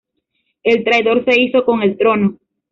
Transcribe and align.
El 0.63 0.83
traidor 0.83 1.25
se 1.25 1.39
hizo 1.39 1.63
con 1.63 1.83
el 1.83 1.95
trono. 1.95 2.39